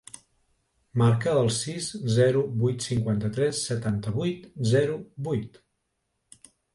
Marca 0.99 1.33
el 1.41 1.49
sis, 1.57 1.89
zero, 2.15 2.41
vuit, 2.63 2.81
cinquanta-tres, 2.87 3.59
setanta-vuit, 3.73 4.49
zero, 4.71 4.97
vuit. 5.29 5.61